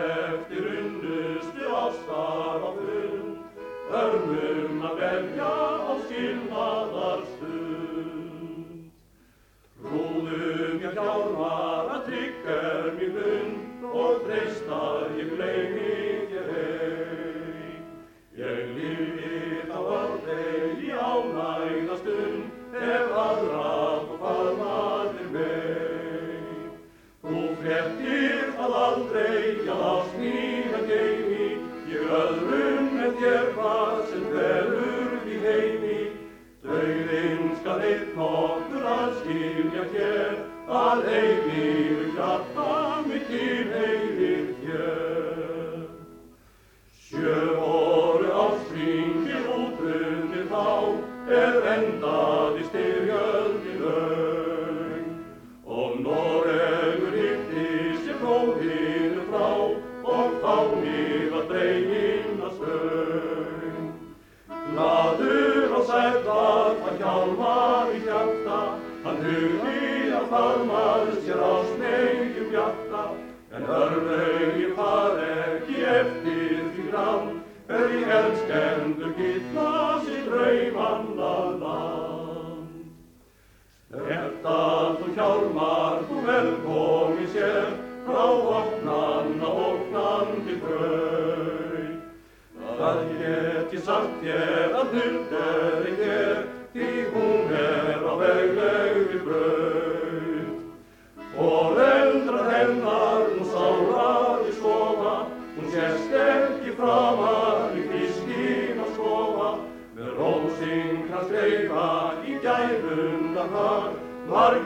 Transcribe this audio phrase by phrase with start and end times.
[38.21, 40.37] okkur að skilja hér,
[40.67, 42.71] að eilífu hjarta
[43.07, 45.83] mitt til heilir hér.
[47.07, 50.65] Sjö voru ástringir útbrunnir þá,
[51.41, 55.13] er endaði styrjöldin laung.
[55.67, 57.69] Og Noregur hitti
[58.03, 59.49] sér bróðinu frá,
[60.17, 63.91] og fánir að dreginn að stöng.
[64.73, 67.56] Gladur og hjálmar í hjarta,
[69.27, 73.03] hugði að faðmar sér á snegjum hjarta,
[73.57, 77.33] en örlögin far ekki eftir því grann,
[77.69, 79.73] er í elskendur gittla
[80.07, 81.33] sitt draumanna
[81.63, 82.77] land.
[83.97, 84.59] Þetta
[85.01, 87.75] þú hjálmar, þú velkomi sér,
[88.07, 88.25] frá
[88.61, 91.95] opnan og opnandi brauð.
[92.77, 95.96] Það get ég sagt þér að ég er, því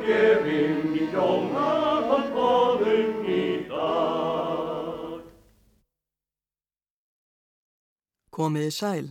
[0.04, 1.70] gefinn í hjóna
[2.08, 5.24] fannst konum í dag.
[8.30, 9.08] Komiði sæl.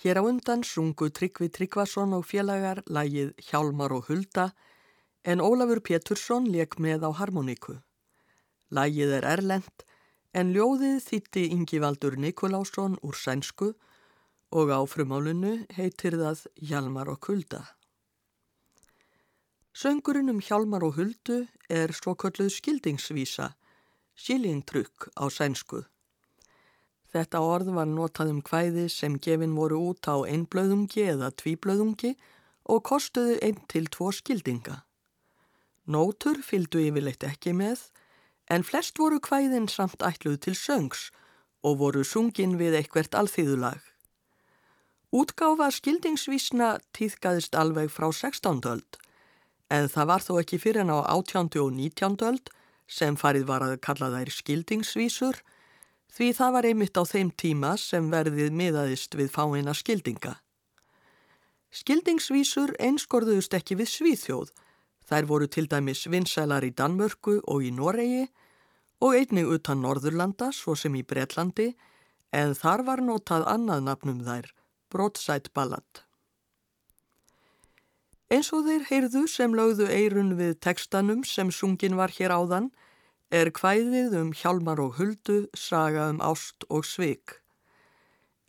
[0.00, 4.50] Hér á undan sungu Tryggvi Tryggvason og félagar lægið Hjálmar og Hulda
[5.24, 7.76] en Ólafur Pétursson leik með á harmoníku.
[8.72, 9.84] Lægið er erlend
[10.32, 13.74] en ljóðið þýtti Ingivaldur Nikolásson úr sænsku
[14.50, 17.79] og á frumálunu heitir það Hjálmar og Hulda.
[19.80, 23.46] Söngurinn um Hjálmar og Huldu er svo kölluð skildingsvísa,
[24.12, 25.80] sílingtrykk á sænsku.
[27.08, 32.12] Þetta orð var notað um kvæði sem gefin voru út á einblöðungi eða tvíblöðungi
[32.68, 34.82] og kostuðu einn til tvo skildinga.
[35.88, 37.88] Nótur fylgdu yfirleitt ekki með,
[38.52, 41.08] en flest voru kvæðin samt ætluð til söngs
[41.64, 43.80] og voru sungin við eitthvert alþýðulag.
[45.08, 48.60] Útgáfa skildingsvísna týðkaðist alveg frá 16.
[48.68, 49.06] öld,
[49.70, 51.54] en það var þó ekki fyrir en á 18.
[51.62, 52.18] og 19.
[52.26, 52.50] öld
[52.90, 55.38] sem farið var að kalla þær skildingsvísur,
[56.10, 60.40] því það var einmitt á þeim tíma sem verðið miðaðist við fáina skildinga.
[61.70, 64.50] Skildingsvísur einskorðuðust ekki við Svíþjóð,
[65.06, 68.26] þær voru til dæmis vinsælar í Danmörku og í Noregi
[69.00, 71.70] og einnig utan Norðurlanda, svo sem í Bretlandi,
[72.34, 74.50] en þar var notað annað nafnum þær,
[74.90, 76.09] Broadside Ballad.
[78.30, 82.68] Eins og þeir heyrðu sem lögðu eirun við tekstanum sem sungin var hér áðan,
[83.30, 87.40] er kvæðið um hjálmar og huldu saga um ást og svik.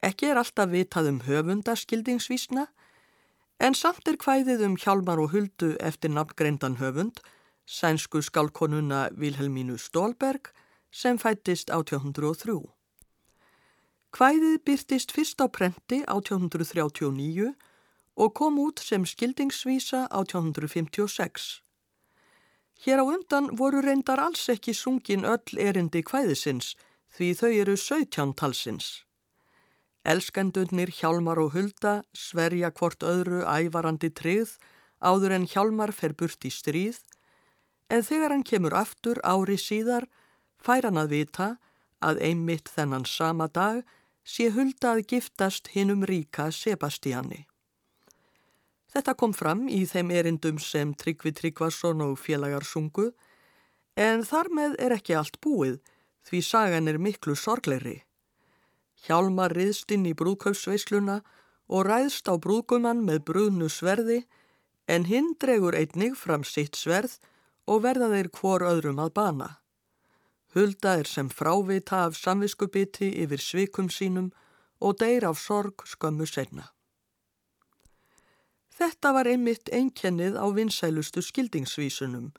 [0.05, 2.67] Ekki er alltaf vitað um höfundaskildingsvísna,
[3.57, 7.17] en samt er kvæðið um hjálmar og huldu eftir nafngreindan höfund,
[7.65, 10.53] sænsku skálkonuna Vilhelmínu Stólberg,
[10.91, 12.59] sem fættist 1803.
[14.13, 17.53] Kvæðið byrtist fyrst á prenti 1839
[18.15, 21.61] og kom út sem skildingsvísa 1856.
[22.81, 26.73] Hér á undan voru reyndar alls ekki sungin öll erindi kvæðisins
[27.15, 29.03] því þau eru 17 talsins.
[30.01, 34.55] Elskendunir Hjálmar og Hulda sverja hvort öðru ævarandi tryggð
[35.01, 36.97] áður en Hjálmar fer burt í stríð
[37.91, 40.07] en þegar hann kemur aftur ári síðar
[40.57, 41.49] fær hann að vita
[42.01, 43.85] að einmitt þennan sama dag
[44.25, 47.45] sé Hulda að giftast hinnum ríka Sebastiani.
[48.91, 53.11] Þetta kom fram í þeim erindum sem Tryggvi Tryggvason og félagar sungu
[53.95, 55.77] en þar með er ekki allt búið
[56.27, 58.01] því sagan er miklu sorgleiri.
[59.05, 61.21] Hjálmar riðst inn í brúðkaupsveisluna
[61.71, 64.21] og ræðst á brúðgumann með brúðnu sverði
[64.91, 67.15] en hinn dregur einnig fram sitt sverð
[67.71, 69.49] og verða þeir hvor öðrum að bana.
[70.51, 74.31] Hulda er sem frávita af samviskubiti yfir svikum sínum
[74.83, 76.67] og deyr af sorg skömmu senna.
[78.81, 82.31] Þetta var einmitt einkennið á vinsælustu skildingsvísunum.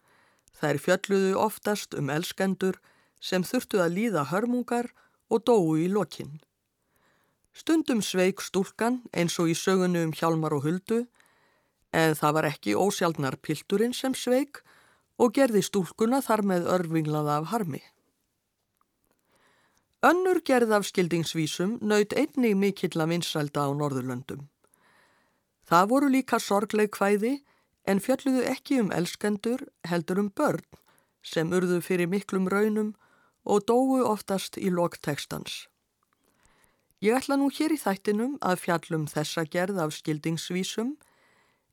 [0.59, 2.81] Þær fjölluðu oftast um elskendur
[3.23, 4.89] sem þurftu að líða hörmungar
[5.31, 6.41] og dóu í lokinn.
[7.55, 11.05] Stundum sveik stúlkan eins og í sögunu um hjálmar og huldu
[11.95, 14.65] en það var ekki ósjálfnar pilturinn sem sveik
[15.23, 17.85] og gerði stúlkuna þar með örfinglaða af harmi.
[20.03, 24.49] Önnur gerð af skildingsvísum naut einnig mikill að vinsælda á Norðurlöndum.
[25.73, 27.39] Það voru líka sorgleg hvæði
[27.89, 30.67] en fjölluðu ekki um elskendur heldur um börn
[31.25, 32.91] sem urðu fyrir miklum raunum
[33.49, 35.71] og dóu oftast í loktekstans.
[37.01, 40.93] Ég ætla nú hér í þættinum að fjallum þessa gerð af skildingsvísum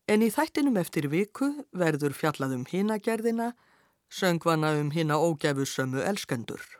[0.07, 3.51] en í þættinum eftir viku verður fjallaðum hinagerðina,
[4.07, 6.78] söngvana um hina ógæfusömu elskendur.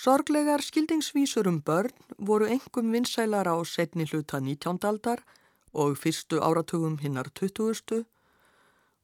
[0.00, 4.78] Sorglegar skildingsvísur um börn voru engum vinsælar á setni hluta 19.
[4.82, 5.20] aldar
[5.74, 8.04] og fyrstu áratugum hinnar 20.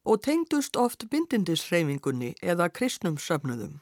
[0.05, 3.77] og tengdust oft bindindisreifingunni eða kristnum söfnuðum.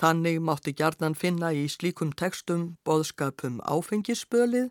[0.00, 4.70] Þannig mátti gjarnan finna í slíkum tekstum boðskapum áfengisbölið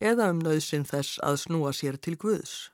[0.00, 2.70] eða um nöðsin þess að snúa sér til Guðs.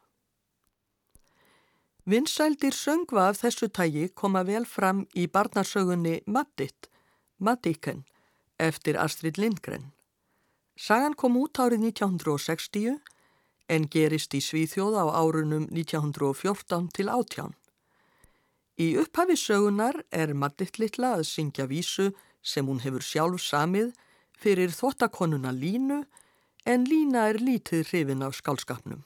[2.10, 6.90] Vinsældir söngva af þessu tægi koma vel fram í barnasögunni Mattit,
[7.40, 8.04] Mattiken,
[8.58, 9.90] eftir Astrid Lindgren.
[10.76, 12.98] Sagan kom út árið 1960
[13.72, 17.54] en gerist í Svíþjóð á árunum 1914 til átján.
[18.76, 22.10] Í upphafi sögunar er Mattitt litla að syngja vísu
[22.42, 23.94] sem hún hefur sjálf samið
[24.40, 26.02] fyrir þottakonuna Línu
[26.68, 29.00] en Lína er lítið hrifin af skálskapnum.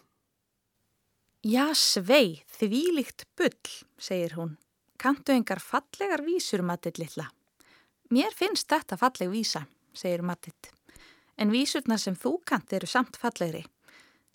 [1.44, 4.54] Já, svei, því líkt bull, segir hún.
[4.98, 7.28] Kantu engar fallegar vísur, Mattitt litla?
[8.12, 9.64] Mér finnst þetta falleg vísa,
[9.96, 10.68] segir Mattitt.
[11.40, 13.64] En vísurna sem þú kant eru samt fallegri.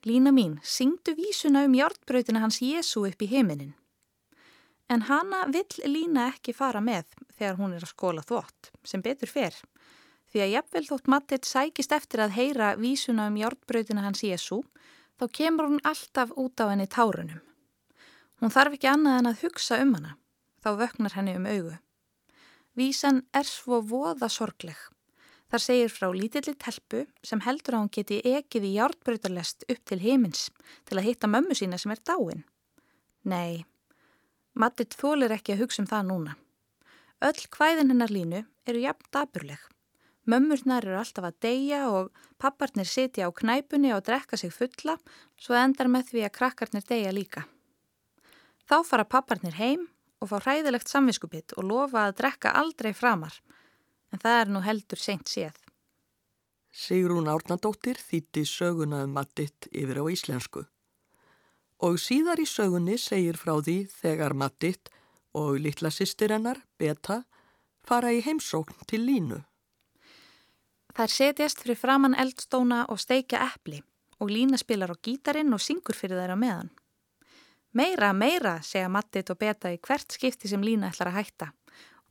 [0.08, 3.76] Lína mín, syngdu vísuna um hjártbrautina hans Jésu upp í heiminin.
[4.90, 7.06] En hana vill Lína ekki fara með
[7.38, 9.54] þegar hún er að skóla þvott, sem betur fer.
[10.32, 14.64] Því að jafnvel þótt Mattit sækist eftir að heyra vísuna um hjártbrautina hans Jésu,
[15.20, 17.44] þá kemur hún alltaf út á henni tárunum.
[18.42, 20.16] Hún þarf ekki annað en að hugsa um hana,
[20.64, 21.76] þá vöknar henni um augu.
[22.80, 24.78] Vísan er svo voða sorgleg.
[25.50, 30.00] Þar segir frá lítilli telpu sem heldur að hún geti ekið í hjártbrautarlest upp til
[30.04, 30.48] heimins
[30.88, 32.46] til að hitta mömmu sína sem er dáin.
[33.26, 33.66] Nei,
[34.60, 36.32] Mattit þólir ekki að hugsa um það núna.
[37.24, 39.62] Öll hvæðin hennar línu eru jafn daburleg.
[40.30, 42.10] Mömmurnar eru alltaf að deyja og
[42.44, 44.98] papparnir sitja á knæpunni og drekka sig fulla
[45.40, 47.46] svo endar með því að krakkarnir deyja líka.
[48.68, 49.88] Þá fara papparnir heim
[50.20, 53.40] og fá hræðilegt samviskupitt og lofa að drekka aldrei framar
[54.12, 55.56] en það er nú heldur seint séð.
[56.70, 60.66] Sigrún Árnadóttir þýtti söguna um Mattit yfir á íslensku
[61.86, 64.92] og síðar í sögunni segir frá því þegar Mattitt
[65.38, 67.24] og litla sýstir hennar, Beta,
[67.86, 69.40] fara í heimsókn til línu.
[71.00, 73.80] Er setjast fyrir framann eldstóna og steikja eppli
[74.20, 76.72] og lína spilar á gítarin og syngur fyrir þeirra meðan.
[77.74, 81.52] Meira, meira, segja Mattitt og Beta í hvert skipti sem lína ætlar að hætta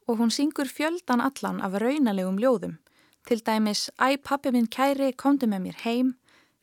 [0.09, 2.79] og hún syngur fjöldan allan af raunalegum ljóðum,
[3.29, 6.15] til dæmis Æ pappi minn kæri, komdu með mér heim,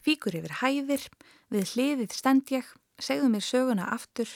[0.02, 1.04] fíkur yfir hæðir,
[1.54, 2.66] við hliðið stend ég,
[2.98, 4.30] segðu mér söguna aftur.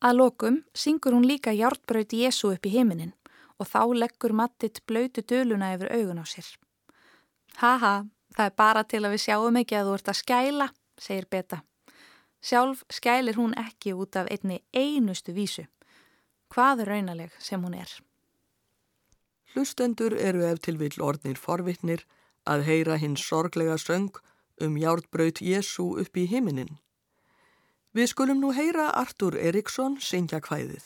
[0.00, 3.12] Að lokum syngur hún líka hjártbraut Jésu upp í heiminin
[3.60, 6.48] og þá leggur Mattit blöytu döluna yfir augun á sér.
[7.60, 11.28] Haha, það er bara til að við sjáum ekki að þú ert að skæla, segir
[11.28, 11.60] Beta.
[12.40, 15.66] Sjálf skælir hún ekki út af einni einustu vísu.
[16.48, 17.90] Hvað raunaleg sem hún er?
[19.52, 22.06] Hlustendur eru ef til vill orðnir forvittnir
[22.46, 24.14] að heyra hins sorglega söng
[24.60, 26.78] um hjártbraut Jésu upp í heiminin.
[27.92, 30.84] Við skulum nú heyra Artur Eriksson syngja hvæðið.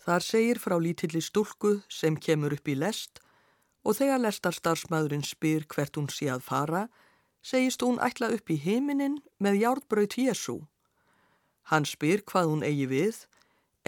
[0.00, 3.20] Þar segir frá lítilli stúlku sem kemur upp í lest
[3.84, 6.86] og þegar lestarstarfsmaðurinn spyr hvert hún sé að fara,
[7.48, 10.58] segist hún ætla upp í heiminin með járbraut Jésu.
[11.70, 13.24] Hann spyr hvað hún eigi við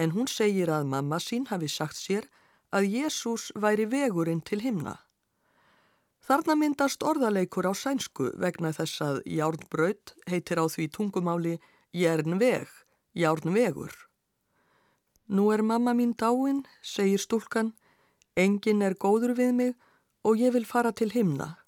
[0.01, 2.27] en hún segir að mamma sín hafi sagt sér
[2.73, 4.95] að Jésús væri vegurinn til himna.
[6.25, 11.55] Þarna myndast orðaleikur á sænsku vegna þess að járnbraut heitir á því tungumáli
[11.97, 12.69] jernveg,
[13.17, 13.93] járnvegur.
[15.27, 17.73] Nú er mamma mín dáin, segir stúlkan,
[18.35, 19.73] engin er góður við mig
[20.23, 21.60] og ég vil fara til himna.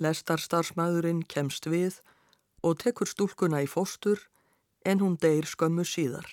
[0.00, 2.00] Lestarstarfsmæðurinn kemst við
[2.64, 4.22] og tekur stúlkuna í fóstur
[4.84, 6.26] en hún deyr skömmu síðar.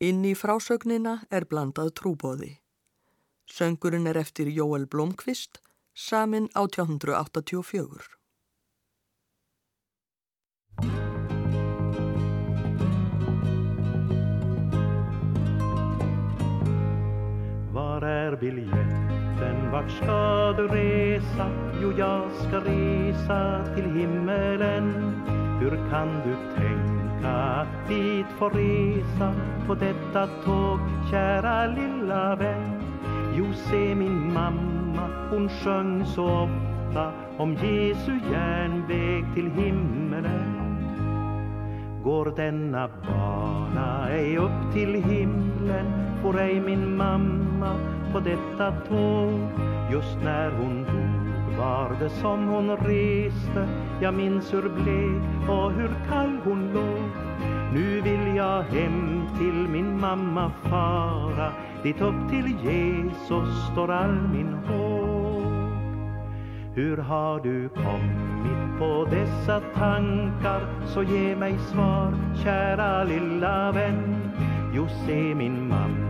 [0.00, 2.54] Inn í frásögnina er blandað trúbóði.
[3.50, 5.60] Söngurinn er eftir Jóel Blomqvist,
[5.92, 8.16] samin 1884.
[17.72, 18.79] Var är biljetten,
[19.80, 21.46] vart ska du resa?
[21.82, 25.14] Jo, jag ska resa till himmelen.
[25.60, 29.34] Hur kan du tänka att dit få resa
[29.66, 30.78] på detta tåg,
[31.10, 32.82] kära lilla vän?
[33.36, 40.76] Jo, se min mamma, hon sjöng så ofta om Jesu järnväg till himmelen.
[42.04, 45.86] Går denna bana ej upp till himlen
[46.22, 47.76] får ej min mamma
[48.12, 49.48] på detta tåg.
[49.92, 53.68] Just när hon dog var det som hon reste.
[54.00, 57.10] Jag minns hur blek och hur kall hon låg.
[57.72, 61.52] Nu vill jag hem till min mamma fara.
[61.82, 65.10] Dit upp till Jesus står all min håg.
[66.74, 70.60] Hur har du kommit på dessa tankar?
[70.86, 72.14] Så ge mig svar,
[72.44, 74.30] kära lilla vän.
[74.74, 76.09] Jo, se min mamma,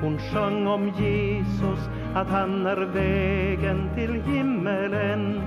[0.00, 5.40] hon sjöng om Jesus Att han är vägen till himmelen.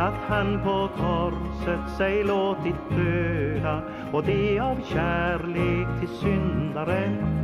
[0.00, 3.82] Att han på korset sig låtit döda
[4.12, 7.36] Och det av kärlek till syndaren.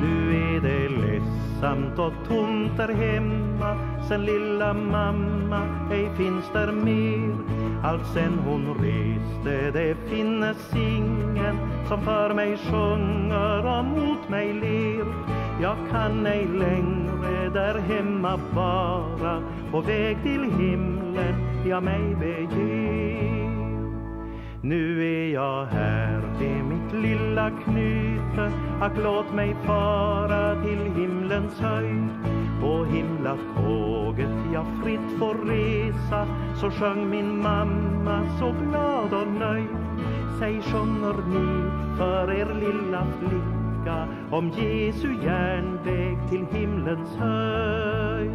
[0.00, 3.76] Nu är det ledsamt och tomt där hemma
[4.08, 5.60] Sen lilla mamma
[5.92, 7.36] ej finns där mer.
[7.84, 11.56] Allt sen hon reste det finnes ingen
[11.88, 15.06] Som för mig sjunger om mot mig ler.
[15.62, 19.42] Jag kan ej längre där hemma vara.
[19.70, 21.34] På väg till himlen
[21.66, 23.52] jag mig beger.
[24.62, 32.08] Nu är jag här, det mitt lilla knyte Ack låt mig fara till himlens höjd.
[32.60, 36.26] På himlatåget jag fritt får resa
[36.60, 39.76] Så sjöng min mamma så glad och nöjd.
[40.38, 43.61] Säg sjunger ni för er lilla flicka?
[44.30, 48.32] Om Jesu järnväg till himlens höjd.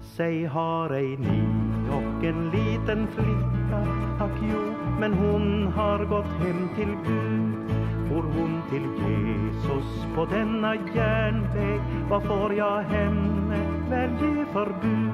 [0.00, 1.42] Säg har ej ni
[1.90, 3.78] och en liten flicka?
[4.20, 7.70] Ack jo, men hon har gått hem till Gud.
[8.08, 11.80] For hon till Jesus på denna järnväg?
[12.10, 13.58] Vad får jag henne?
[13.90, 15.12] Väl ge förbud?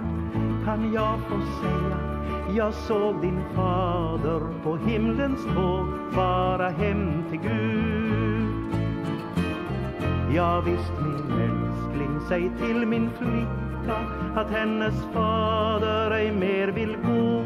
[0.64, 2.14] Kan jag få säga
[2.56, 8.33] jag såg din fader på himlens tåg fara hem till Gud.
[10.34, 13.98] Ja visst min älskling, säg till min flicka
[14.34, 17.44] att hennes fader ej mer vill gå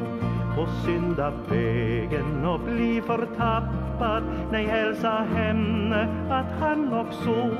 [0.54, 4.22] på syndavägen och bli förtappad.
[4.52, 7.56] Nej, hälsa henne att han också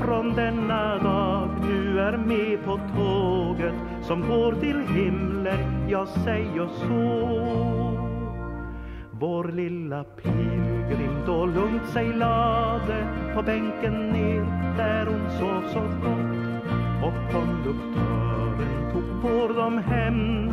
[0.00, 7.38] från denna dag nu är med på tåget som går till himlen, jag säger så.
[9.10, 10.04] Vår lilla
[10.90, 16.38] grymt och lugnt sig lade på bänken ner där hon sov så gott.
[17.02, 20.50] Och konduktören tog vård dem hem.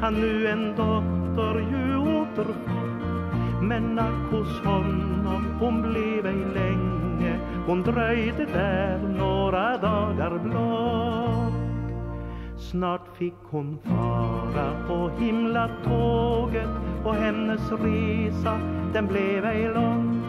[0.00, 3.62] han nu en dotter ju återfått.
[3.62, 7.38] Men ack hos honom hon blev ej länge.
[7.66, 11.47] Hon dröjde där några dagar blott.
[12.70, 16.68] Snart fick hon fara på himlatåget
[17.04, 18.60] och hennes resa
[18.92, 20.22] den blev ej lång.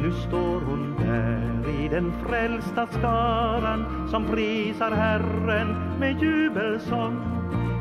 [0.00, 7.16] Nu står hon där i den frälsta skaran som prisar Herren med jubelsång.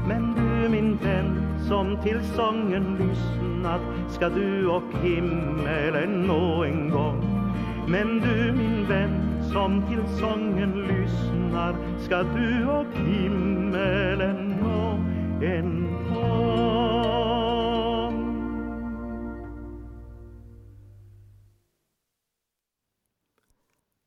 [0.07, 7.49] Men du min vän som till sången lyssnat ska du och himmelen nå en gång.
[7.87, 11.73] Men du min vän som till sången lyssnar
[12.05, 14.93] ska du och himmelen nå
[15.45, 16.53] en gång.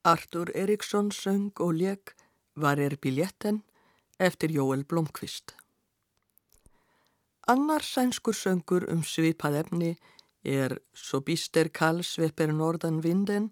[0.05, 2.11] Artur Eriksson söng og leik
[2.57, 3.63] Var er biljetten
[4.19, 5.55] eftir Jóel Blomqvist.
[7.49, 9.97] Annar sænskur söngur um svipað efni
[10.45, 13.51] er So bister kall sveppir norðan vinden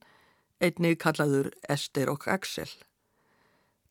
[0.64, 2.71] einnig kallaður Ester og Axel.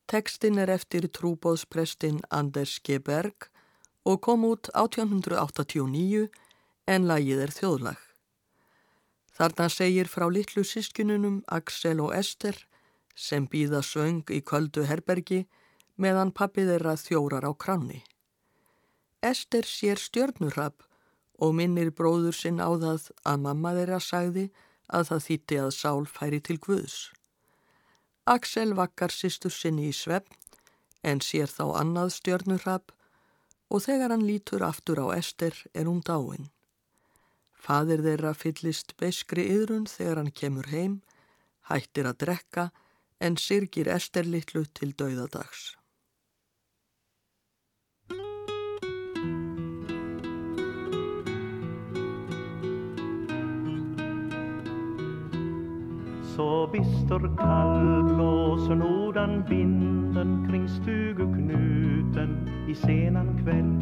[0.10, 3.00] Tekstin er eftir trúbóðsprestin Anders G.
[3.00, 3.48] Berg
[4.03, 6.27] og kom út 1889
[6.92, 8.00] en lagið er þjóðlag.
[9.34, 12.58] Þarna segir frá litlu sískinunum Axel og Ester
[13.15, 15.46] sem býða söng í köldu herbergi
[15.96, 18.03] meðan pappið þeirra þjórar á kranni.
[19.24, 20.84] Ester sér stjörnurrapp
[21.39, 24.50] og minnir bróður sinn á það að mamma þeirra sagði
[24.94, 26.98] að það þýtti að Sál færi til Guðs.
[28.30, 30.38] Aksel vakkar sýstur sinni í svefn
[31.04, 32.94] en sér þá annað stjörnurrap
[33.74, 36.48] og þegar hann lítur aftur á Ester er hún dáin.
[37.64, 41.02] Fadir þeirra fyllist beskri yðrun þegar hann kemur heim,
[41.70, 42.70] hættir að drekka
[43.20, 45.74] en sirgir Ester litlu til dauðadags.
[56.36, 63.75] Så bister kall blåser nordan vinden kring stuguknuten i senan kväll.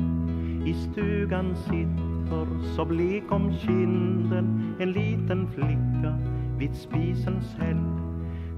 [0.67, 6.11] I stugan sitter så blek om kinden en liten flicka
[6.57, 7.85] vid spisens häll.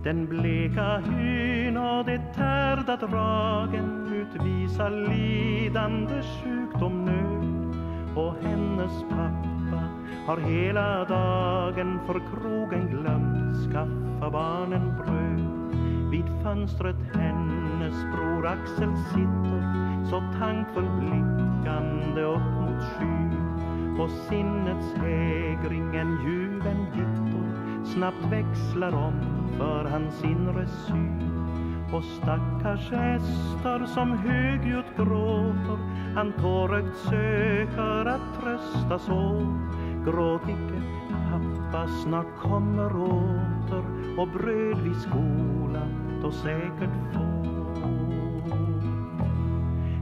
[0.03, 7.75] Den bleka hyn och det tärda dragen utvisar lidande sjukdom nöd
[8.17, 9.42] och hennes pappa
[10.25, 13.71] har hela dagen för krogen glömt.
[13.71, 15.43] Skaffa barnen bröd.
[16.11, 19.63] Vid fönstret hennes bror Axel sitter
[20.09, 23.23] så tankfull blickande upp mot sky
[24.01, 27.33] och sinnets hägring en ljuven gitter
[27.85, 29.13] snabbt växlar om
[29.57, 31.33] för hans inre syn
[31.93, 35.77] och stackars Ester som högljutt gråter
[36.15, 39.47] han tårögt söker att trösta så.
[40.05, 40.81] Gråt icke,
[41.31, 43.83] pappa snart kommer åter
[44.17, 45.87] och bröd vid skola
[46.21, 47.33] då säkert få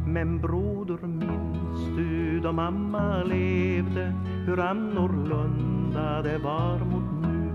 [0.05, 4.13] Men broder minns du då mamma levde?
[4.45, 7.51] Hur annorlunda det var mot nu?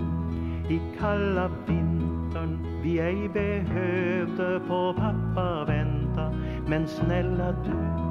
[0.74, 6.32] I kalla vintern vi ej behövde på pappa vänta.
[6.66, 8.05] Men snälla du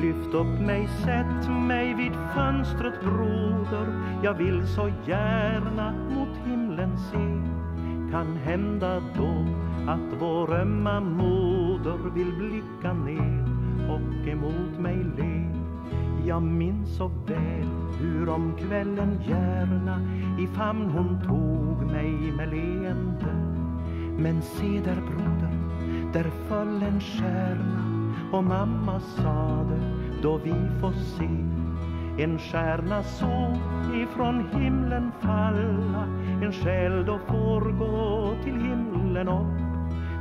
[0.00, 3.86] Lyft upp mig, sätt mig vid fönstret broder.
[4.22, 7.42] Jag vill så gärna mot himlen se.
[8.12, 9.46] Kan hända då
[9.90, 13.44] att vår ömma moder vill blicka ner
[13.88, 15.44] och emot mig le.
[16.26, 17.68] Jag minns så väl
[18.00, 20.00] hur om kvällen gärna
[20.40, 23.34] i famn hon tog mig med leende.
[24.18, 25.58] Men se där broder,
[26.12, 27.87] där föll en stjärna
[28.32, 29.80] och mamma sade
[30.22, 31.28] då vi får se
[32.22, 33.56] en stjärna så
[33.94, 36.04] ifrån himlen falla.
[36.42, 39.60] En själ då får gå till himlen upp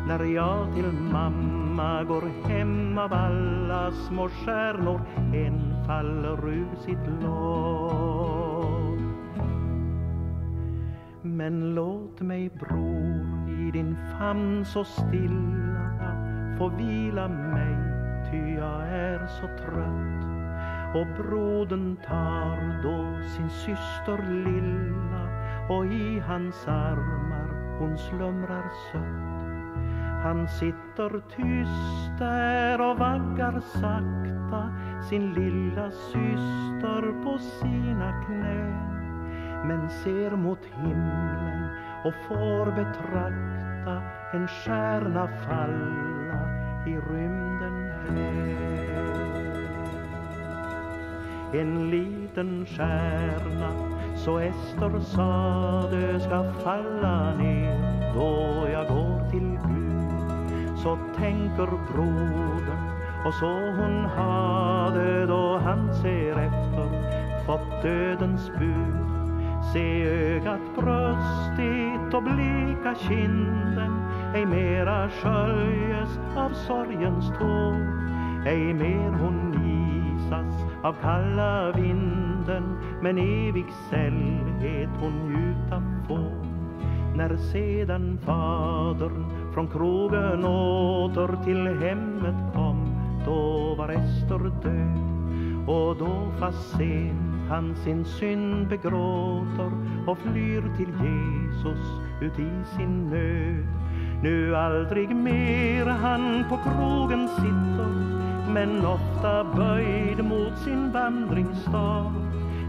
[0.07, 5.01] När jag till mamma går hem av alla små stjärnor
[5.33, 8.67] En faller ur sitt lopp
[11.21, 15.67] Men låt mig bror i din famn så stilla
[16.57, 17.76] få vila mig
[18.31, 20.27] ty jag är så trött
[20.95, 25.27] och brodern tar då sin syster lilla
[25.69, 29.37] och i hans armar hon slumrar sött.
[30.23, 34.73] Han sitter tyst där och vaggar sakta
[35.09, 38.97] sin lilla syster på sina knän
[39.67, 41.69] men ser mot himlen
[42.05, 44.01] och får betrakta
[44.33, 46.41] en stjärna falla
[46.87, 47.56] i rymden.
[51.53, 53.69] En liten stjärna
[54.15, 60.77] så Ester sade ska falla ner då jag går till Gud.
[60.77, 62.79] Så tänker brodern
[63.25, 66.87] och så hon hade då han ser efter.
[67.45, 69.07] Fått dödens bud
[69.73, 74.01] se ögat bröstigt och bleka kinden.
[74.35, 77.97] Ej mera sköljes av sorgens tår
[78.45, 86.47] ej mer hon isas av kalla vinden men evig sällhet hon njuta får.
[87.15, 95.07] När sedan fadern från krogen åter till hemmet kom då var Ester död.
[95.67, 99.71] Och då fast sent han sin synd begråter
[100.07, 103.67] och flyr till Jesus ut i sin nöd.
[104.23, 108.06] Nu aldrig mer han på krogen sitter
[108.57, 112.13] men ofta böjd mot sin vandringsstav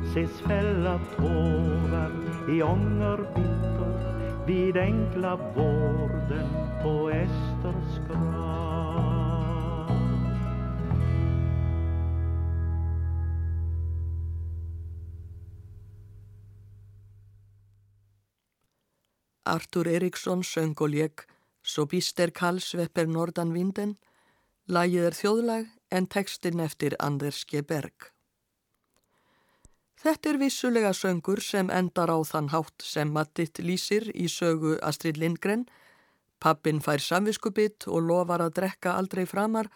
[0.05, 2.13] ses fälla tårar
[2.51, 6.49] i ånger bitter vid enkla vården
[6.83, 8.59] på Esters grav.
[19.45, 21.25] Artur Eriksson söng og ljög
[21.65, 23.97] Svo kall Karl sveppir nordan vinden
[24.69, 27.63] er þjóðlag en textin eftir Anders G.
[27.63, 28.11] Berg.
[29.99, 35.19] Þetta er vissulega söngur sem endar á þann hátt sem Mattitt lýsir í sögu Astrid
[35.19, 35.67] Lindgren.
[36.39, 39.67] Pappin fær samviskubitt og lofar að drekka aldrei framar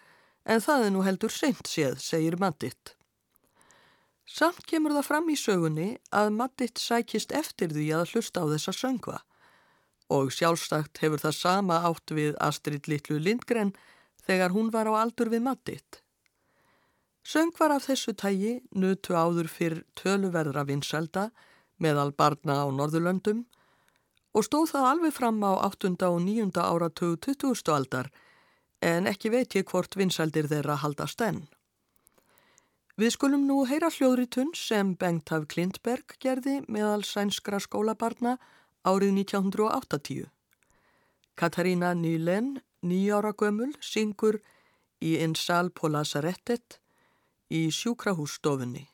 [0.46, 2.94] en það er nú heldur seint séð, segir Mattitt.
[4.26, 8.76] Samt kemur það fram í sögunni að Mattitt sækist eftir því að hlusta á þessa
[8.78, 9.18] söngva
[10.12, 13.72] og sjálfsagt hefur það sama átt við Astrid Littlu Lindgren
[14.26, 16.01] þegar hún var á aldur við Mattitt.
[17.22, 21.28] Söngvar af þessu tægi nutu áður fyrr töluverðra vinselda
[21.78, 23.44] meðal barna á Norðurlöndum
[24.34, 25.94] og stóð það alveg fram á 8.
[26.08, 26.50] og 9.
[26.58, 27.62] áratug 20.
[27.70, 28.10] aldar
[28.82, 31.44] en ekki veit ég hvort vinseldir þeirra haldast enn.
[32.98, 38.34] Við skulum nú heyra hljóðritun sem Bengtaf Klintberg gerði meðal sænskra skólabarna
[38.82, 40.26] árið 1980.
[41.38, 44.42] Katarína Nýlen, nýjára gömul, syngur
[45.00, 46.81] í Insal på Lazarettet
[47.52, 48.86] í sjúkrahússtofunni.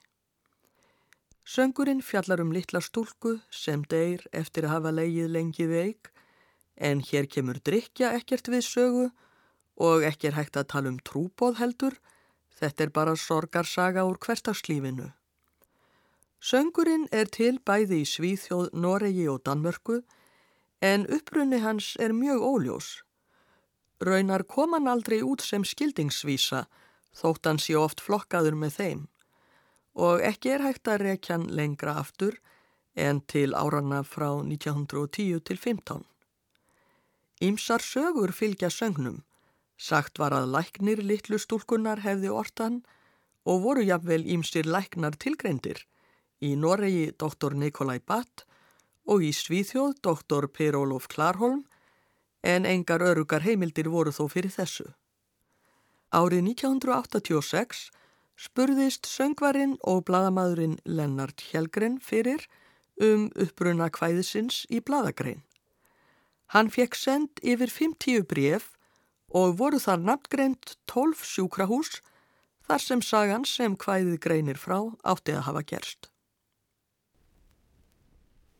[1.49, 6.11] Söngurinn fjallar um litla stúlku sem deyr eftir að hafa leigið lengi veik
[6.89, 9.07] en hér kemur drikja ekkert við sögu
[9.89, 11.95] og ekki er hægt að tala um trúbóð heldur,
[12.59, 15.13] þetta er bara sorgarsaga úr hvertagslífinu.
[16.43, 20.03] Söngurinn er til bæði í Svíþjóð, Noregi og Danmörku
[20.83, 22.91] en upprunni hans er mjög óljós.
[24.03, 26.67] Raunar kom hann aldrei út sem skildingsvísa
[27.19, 29.07] þótt hann sé oft flokkaður með þeim
[29.99, 32.39] og ekki er hægt að rekja hann lengra aftur
[32.95, 36.05] en til árana frá 1910 til 15.
[37.43, 39.23] Ímsar sögur fylgja sögnum,
[39.79, 42.81] sagt var að læknir litlu stúlkunar hefði ortan
[43.47, 45.85] og voru jafnvel ímsir læknar tilgreindir,
[46.43, 48.45] í Noregi doktor Nikolai Batt
[49.07, 51.65] og í Svíþjóð doktor Per-Olof Klarholm
[52.43, 54.87] en engar örugar heimildir voru þó fyrir þessu.
[56.09, 57.91] Árið 1986
[58.39, 62.47] spurðist söngvarinn og bladamæðurinn Lennart Hjelgren fyrir
[63.03, 65.43] um uppbrunna kvæðisins í bladagrein.
[66.55, 68.71] Hann fekk send yfir 50 bref
[69.29, 71.99] og voru þar nafngreint 12 sjúkrahús
[72.65, 76.09] þar sem sagan sem kvæðið greinir frá átti að hafa gerst.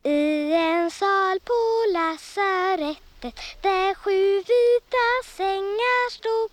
[0.05, 1.57] I en sal på
[3.21, 6.51] slottet där sju vita sängar stod.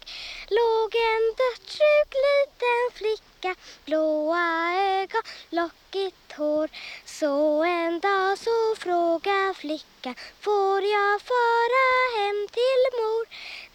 [0.49, 3.34] Låg en dödssjuk liten flicka
[3.85, 6.69] blåa ögon, lockigt hår
[7.05, 11.85] Så en dag så fråga flickan Får jag fara
[12.17, 13.25] hem till mor?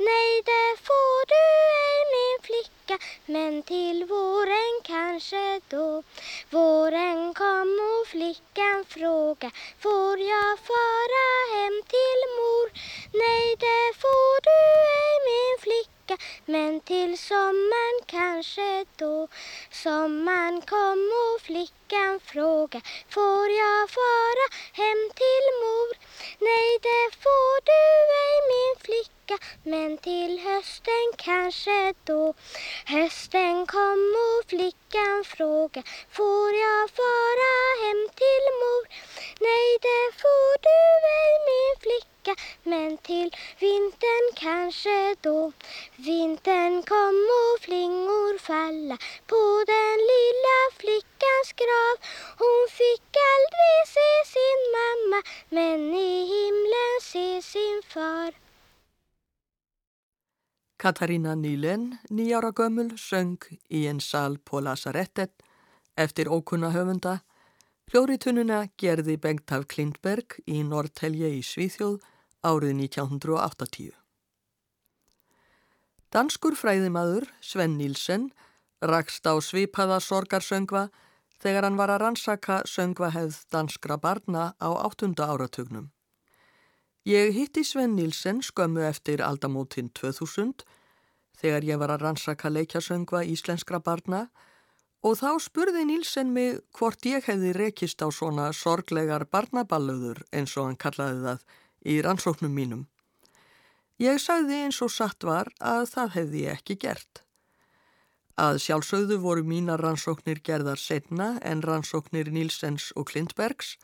[0.08, 1.44] Nej, det får du
[1.86, 6.02] ej min flicka Men till våren kanske då
[6.50, 12.66] Våren kom och flickan fråga Får jag fara hem till mor?
[13.12, 14.60] Nej, det får du
[15.00, 15.99] ej min flicka
[16.44, 19.28] men till sommaren kanske då.
[19.70, 25.90] Sommaren kom och flickan fråga Får jag fara hem till mor?
[26.38, 27.82] Nej, det får du
[28.26, 29.36] ej min flicka.
[29.64, 32.34] Men till hösten kanske då.
[32.86, 37.50] Hösten kom och flickan fråga Får jag fara
[37.82, 38.84] hem till mor?
[39.40, 40.80] Nej, det får du
[41.20, 42.34] ej min flicka.
[42.62, 45.52] Men till vintern kanske då.
[46.06, 51.94] Vintern kom och flingor falla På den lilla flickans grav
[52.42, 55.20] Hon fick aldrig se sin mamma
[55.56, 58.32] Men i himlen se sin far
[60.82, 63.36] Katarína Nýlen, nýjára gömul, söng
[63.68, 65.42] í en sal på Lazarettet
[65.96, 67.18] eftir ókunna höfunda.
[67.92, 72.00] Hljóritununa gerði Bengtaf Klintberg í Norrtelje í Svíþjóð
[72.40, 73.99] árið 1980.
[76.10, 78.32] Danskur fræðimaður, Sven Nílsen,
[78.82, 80.88] rakst á svipaða sorgarsöngva
[81.38, 85.92] þegar hann var að rannsaka söngvahefð danskra barna á áttunda áratugnum.
[87.06, 90.66] Ég hitti Sven Nílsen skömmu eftir aldamótin 2000
[91.38, 94.26] þegar ég var að rannsaka leikjasöngva íslenskra barna
[95.06, 100.72] og þá spurði Nílsen mig hvort ég hefði rekist á svona sorglegar barnaballöður eins og
[100.72, 101.46] hann kallaði það
[101.86, 102.88] í rannsóknum mínum.
[104.00, 107.22] Ég sagði eins og satt var að það hefði ég ekki gert.
[108.40, 113.74] Að sjálfsögðu voru mínar rannsóknir gerðar setna en rannsóknir Nílsens og Klintbergs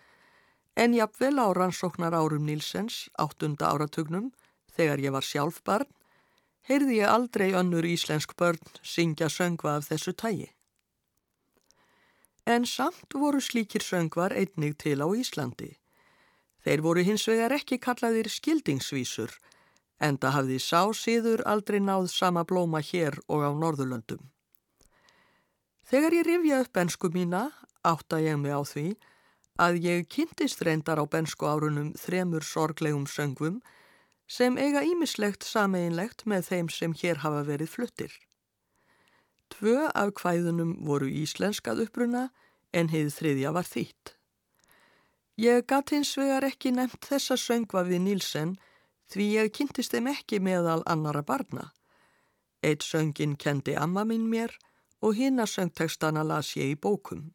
[0.76, 4.30] en jafnvel á rannsóknar árum Nílsens, áttunda áratugnum,
[4.76, 5.88] þegar ég var sjálf barn,
[6.68, 10.48] heyrði ég aldrei önnur íslensk börn syngja söngva af þessu tægi.
[12.46, 15.74] En samt voru slíkir söngvar einnig til á Íslandi.
[16.64, 19.32] Þeir voru hins vegar ekki kallaðir skildingsvísur,
[20.00, 24.20] en það hafði sá síður aldrei náð sama blóma hér og á Norðurlöndum.
[25.86, 27.48] Þegar ég rifja upp ensku mína
[27.86, 28.86] átta ég mig á því
[29.62, 33.60] að ég kynntist reyndar á bensku árunum þremur sorglegum söngvum
[34.26, 38.12] sem eiga ímislegt sameinlegt með þeim sem hér hafa verið fluttir.
[39.54, 42.28] Tvö af kvæðunum voru íslenskað uppruna
[42.74, 44.16] en heið þriðja var þýtt.
[45.36, 48.56] Ég gatt hins vegar ekki nefnt þessa söngva við Nílsen
[49.12, 51.70] því ég kynntist þeim ekki meðal annara barna.
[52.62, 54.54] Eitt söngin kendi amma mín mér
[55.02, 57.30] og hinn að söngtekstana las ég í bókum.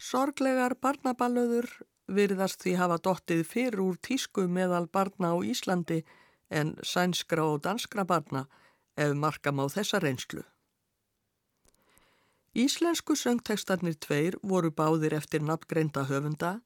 [0.00, 1.68] Sorglegar barnaballöður
[2.10, 6.00] virðast því hafa dottið fyrir úr tísku meðal barna á Íslandi
[6.50, 8.46] en sænskra og danskra barna
[8.96, 10.42] ef markam á þessa reynslu.
[12.50, 16.56] Íslensku söngtekstarnir tveir voru báðir eftir nafngreinda höfunda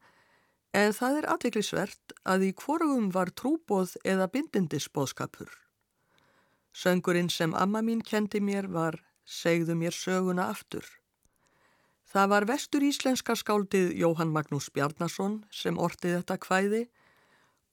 [0.75, 5.49] en það er aðviklisvert að í kvorugum var trúbóð eða bindindisbóðskapur.
[6.75, 10.85] Söngurinn sem amma mín kendi mér var Segðu mér söguna aftur.
[12.05, 16.81] Það var vestur íslenska skáldið Jóhann Magnús Bjarnason sem ortið þetta kvæði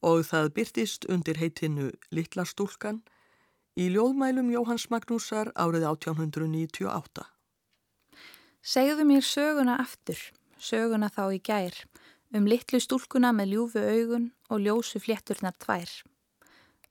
[0.03, 3.03] og það byrtist undir heitinu Littla stúlkan
[3.77, 7.27] í ljóðmælum Jóhanns Magnúsar árið 1898.
[8.63, 10.19] Segðu mér söguna aftur,
[10.57, 11.77] söguna þá í gær,
[12.33, 15.89] um litlu stúlkuna með ljúfu augun og ljósu flétturnar tvær.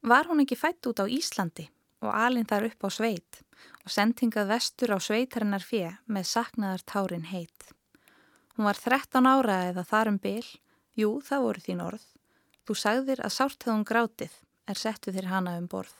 [0.02, 1.68] Var hún ekki fætt út á Íslandi
[2.02, 3.42] og alinn þar upp á sveit?
[3.82, 7.70] og sendingað vestur á sveitarinnar fjö með saknaðar tárin heit.
[8.54, 10.44] Hún var 13 ára eða þarum byl,
[10.98, 12.04] jú það voru þín orð.
[12.62, 14.34] Þú sagðir að sárt hefðum grátið
[14.70, 15.94] er settu þér hana um borð.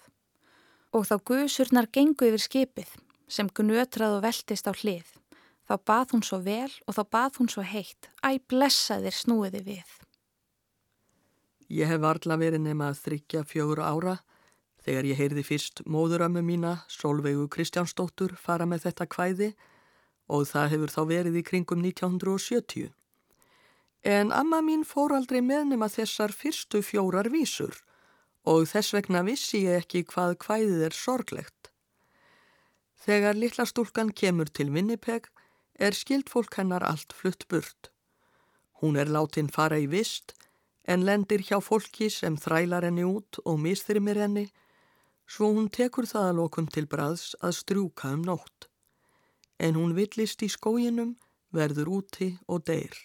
[0.93, 2.95] Og þá guðsurnar gengu yfir skipið
[3.27, 5.09] sem gnötrað og veltist á hlið.
[5.69, 9.63] Þá bað hún svo vel og þá bað hún svo heitt, æ blessa þér snúiði
[9.67, 9.97] við.
[11.73, 14.19] Ég hef varla verið nema þryggja fjögur ára
[14.83, 19.49] Þegar ég heyrði fyrst móðurömmu mína, Solveigu Kristjánsdóttur, fara með þetta kvæði
[20.33, 22.91] og það hefur þá verið í kringum 1970.
[24.03, 27.79] En amma mín fór aldrei með nema þessar fyrstu fjórar vísur
[28.43, 31.71] og þess vegna vissi ég ekki hvað kvæðið er sorglegt.
[33.07, 35.31] Þegar litla stúlkan kemur til Winnipeg
[35.79, 37.91] er skildfólk hennar allt flutt burt.
[38.81, 40.35] Hún er látin fara í vist
[40.85, 44.49] en lendir hjá fólki sem þrælar henni út og mistrimir henni
[45.33, 48.69] svo hún tekur það að lokum til braðs að strjúka um nótt.
[49.59, 51.15] En hún villist í skóginum,
[51.55, 52.97] verður úti og deyr.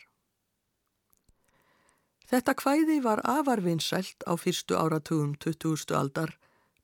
[2.28, 5.94] Þetta kvæði var afarvinsælt á fyrstu áratugum 20.
[5.96, 6.34] aldar,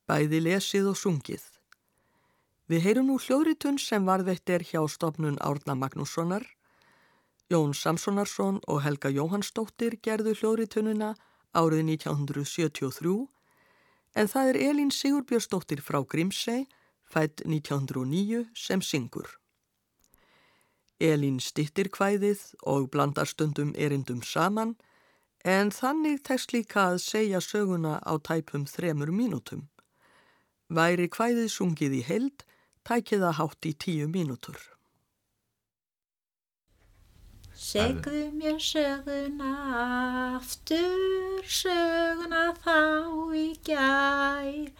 [0.07, 1.52] bæði lesið og sungið.
[2.71, 6.45] Við heyrum nú hljóðritun sem varðveitt er hjá stopnun Árna Magnússonar.
[7.51, 11.13] Jón Samsonarsson og Helga Jóhannsdóttir gerðu hljóðritununa
[11.53, 13.27] árið 1973
[14.15, 16.67] en það er Elín Sigurbjörnsdóttir frá Grímsei,
[17.03, 19.27] fætt 1909, sem syngur.
[21.01, 24.75] Elín stittir hvæðið og blandar stundum erindum saman,
[25.43, 29.67] en þannig tekst líka að segja söguna á tæpum þremur mínútum.
[30.69, 32.45] Væri hvæðið sungið í held,
[32.87, 34.61] tækið það hátt í tíu mínútur.
[37.63, 39.51] Segðu mér söguna
[40.35, 42.79] aftur, söguna þá
[43.39, 44.71] í gær,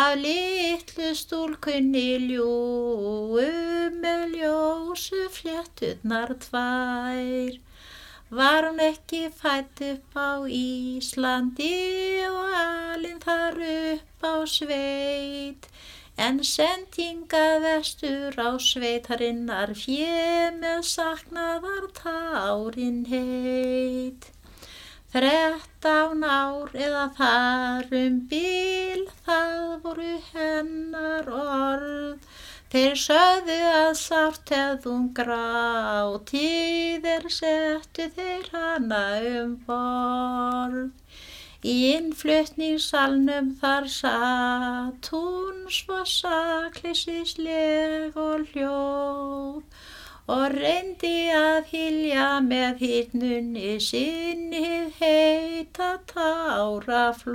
[0.00, 7.56] af litlu stúlkunni ljúum með ljósu flétturnar tvær.
[8.36, 11.72] Var hún ekki fætt upp á Íslandi
[12.26, 15.70] og alinn þar upp á sveit,
[16.18, 24.30] En sendinga vestur á sveitarinnar fjö með saknaðar tárin heit.
[25.12, 32.24] Þrettán ár eða þarum bíl, það voru hennar orð.
[32.72, 36.48] Þeir sögðu að sárt hefðum gráti,
[37.04, 39.04] þeir settu þeir hana
[39.36, 40.88] um borð.
[41.66, 49.64] Í innflutningssalnum þar satt hún svo sakleysisleg og hljóð
[50.36, 57.34] og reyndi að hilja með hittnunni sinnið heita táraflóð.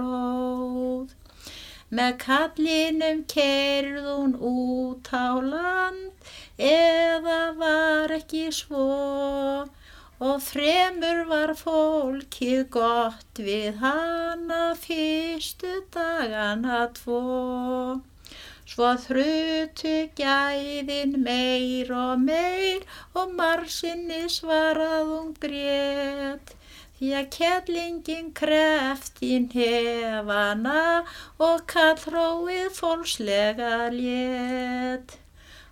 [1.99, 6.15] Með kallinum kerðun út á land
[6.71, 8.87] eða var ekki svo
[10.21, 17.21] og fremur var fólkið gott við hana fyrstu dagana tvo.
[18.69, 22.85] Svo þrutu gæðin meir og meir
[23.17, 26.53] og marsinni svaraðum breytt.
[26.99, 30.83] Því að kettlingin kreftin hefana
[31.41, 35.17] og kallróið fólkslega létt.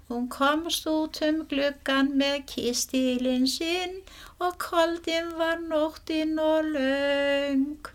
[0.09, 3.99] Hún komst út um gluggan með kistilinn sinn
[4.39, 7.89] og koldin var nóttinn og laung.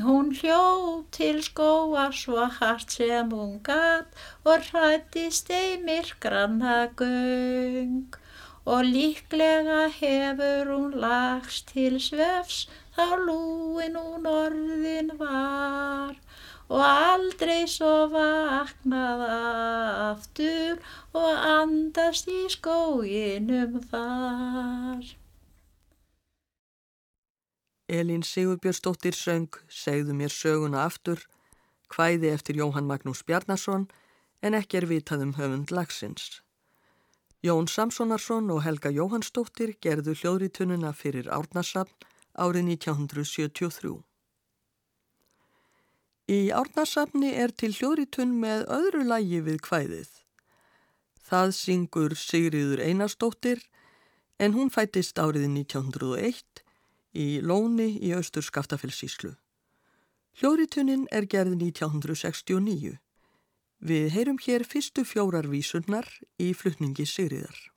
[0.00, 8.16] Hún hljóð til skóa svo hart sem hún gatt og hrættist eimir granna göng
[8.64, 16.16] og líklega hefur hún lagst til svefs þá lúin hún orðin var
[16.70, 19.38] og aldrei svo vaknaða
[20.10, 20.78] aftur
[21.18, 25.08] og andast í skóginum þar.
[27.90, 31.24] Elín Sigurbjörnsdóttir söng Segðu mér söguna aftur,
[31.90, 33.88] hvæði eftir Jóhann Magnús Bjarnason
[34.46, 36.38] en ekki er vitað um höfund lagsins.
[37.42, 42.06] Jón Samsonarsson og Helga Jóhannsdóttir gerðu hljóðritununa fyrir Árnarsafn
[42.38, 44.09] árið 1973.
[46.30, 50.10] Í Árnarsafni er til hljóðritun með öðru lægi við kvæðið.
[51.26, 53.64] Það syngur Sigriður Einarsdóttir
[54.38, 56.62] en hún fættist árið 1901
[57.18, 59.32] í Lóni í austur Skaftafellsíslu.
[60.38, 62.94] Hljóðritunin er gerð 1969.
[63.80, 66.06] Við heyrum hér fyrstu fjórar vísurnar
[66.38, 67.69] í flutningi Sigriðar.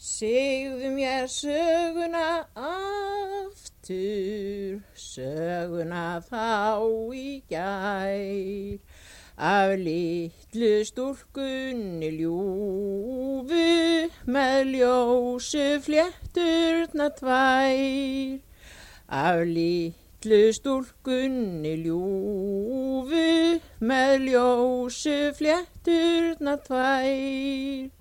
[0.00, 3.90] Segðu mér söguna aftur,
[4.96, 6.80] söguna þá
[7.12, 8.80] í gær,
[9.36, 18.40] af litlu stúrkunni ljúfu með ljósu flétturna tvær,
[19.20, 23.28] af litlu stúlkunni ljúfu
[23.84, 27.99] með ljósu flétturna tvær.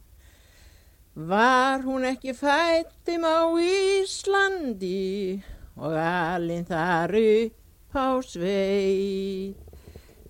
[1.19, 5.43] Var hún ekki fættum á Íslandi
[5.75, 9.59] og alinn þar upp á sveit.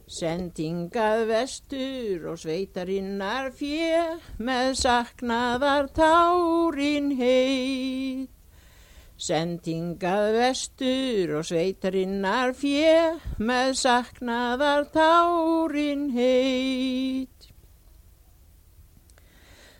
[0.09, 8.33] Sendingað vestur og sveitarinnar fjö með saknaðar tárin heit.
[9.13, 17.45] Sendingað vestur og sveitarinnar fjö með saknaðar tárin heit.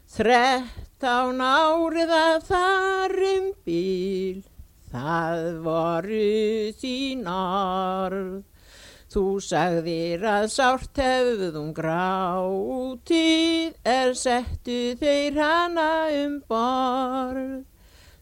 [0.10, 4.44] Þrettán árið að þarum bíl,
[4.92, 6.28] það voru
[6.82, 8.44] þín orð.
[9.10, 17.64] Þú sagðir að sárt hefðum grátið, er settu þeir hana um borð.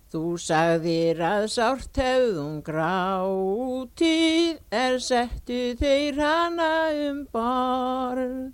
[0.07, 6.69] Þú sagðir að sárt hefðum grátið er settu þeir hana
[7.09, 8.53] um borð.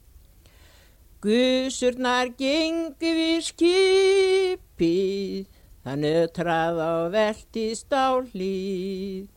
[1.24, 5.48] Gusurnar gengi við skipið,
[5.86, 9.32] það nötrað á veltist á hlýð.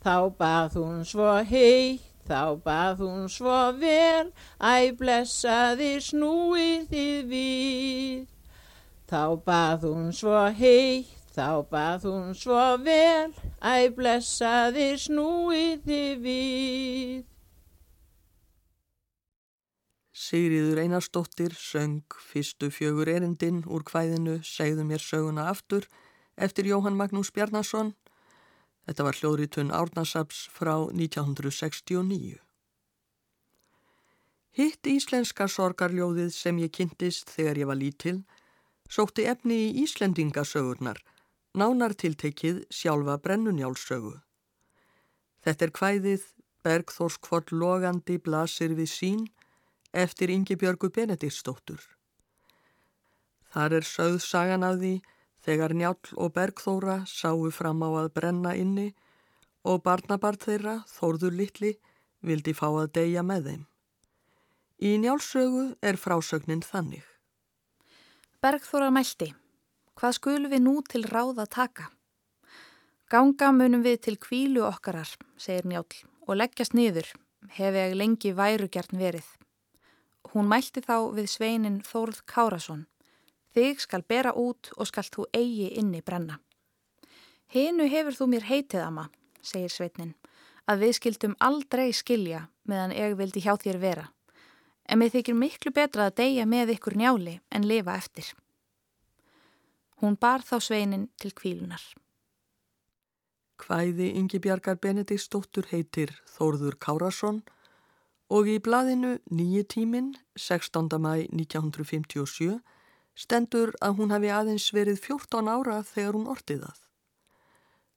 [0.00, 4.32] Þá bað hún svo heitt, þá bað hún svo vel,
[4.64, 8.28] æ blessaði snúið þið við.
[9.12, 13.30] Þá bað hún svo heitt, Þá bað hún svo vel,
[13.62, 17.20] æ blessaðir snúiði við.
[20.20, 25.86] Sigriður Einarsdóttir söng fyrstu fjögur erindin úr hvæðinu Segðu mér söguna aftur
[26.36, 27.94] eftir Jóhann Magnús Bjarnason.
[28.84, 32.36] Þetta var hljóðritun Árnasaps frá 1969.
[34.60, 38.18] Hitt íslenska sorgarljóðið sem ég kynntist þegar ég var lítil
[38.92, 41.00] sótti efni í Íslendingasögurnar
[41.56, 44.18] nánar tiltekið sjálfa brennunjálssögu.
[45.40, 46.30] Þetta er kvæðið
[46.60, 49.28] Bergþórskvoll logandi blasir við sín
[49.92, 51.80] eftir Ingi Björgu Benediktsdóttur.
[53.50, 54.94] Þar er sögð sagan af því
[55.44, 58.92] þegar Njál og Bergþóra sáu fram á að brenna inni
[59.64, 61.72] og barnabart þeirra, Þórður Littli,
[62.22, 63.64] vildi fá að deyja með þeim.
[64.80, 67.04] Í Njálssögu er frásögnin þannig.
[68.40, 69.34] Bergþóra mælti.
[70.00, 71.90] Hvað skulum við nú til ráða taka?
[73.10, 75.84] Ganga munum við til kvílu okkarar, segir Njál,
[76.24, 77.10] og leggjast niður,
[77.58, 79.26] hef ég lengi værugjarn verið.
[80.30, 82.84] Hún mælti þá við sveinin Þórð Kárasson.
[83.50, 86.38] Þig skal bera út og skal þú eigi inni brenna.
[87.50, 89.08] Hinu hefur þú mér heitið ama,
[89.42, 90.12] segir sveinin,
[90.70, 94.06] að við skildum aldrei skilja meðan ég vildi hjá þér vera.
[94.86, 98.30] En við þykir miklu betra að deyja með ykkur njáli en lifa eftir.
[99.98, 101.82] Hún bar þá sveinin til kvílunar.
[103.60, 107.42] Hvæði Ingi Bjarkar Benediktsdóttur heitir Þórður Kárasson
[108.30, 110.86] og í blaðinu Nýji tímin, 16.
[111.02, 112.60] mæ 1957,
[113.18, 116.78] stendur að hún hafi aðeins verið 14 ára þegar hún ortið það.